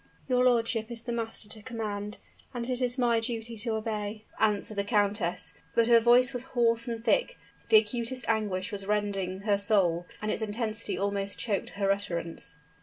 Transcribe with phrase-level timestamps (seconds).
[0.27, 2.17] "Your lordship is the master to command,
[2.55, 6.87] and it is my duty to obey," answered the countess; but her voice was hoarse
[6.87, 7.37] and thick,
[7.69, 12.57] the acutest anguish was rending her soul, and its intensity almost choked her utterance.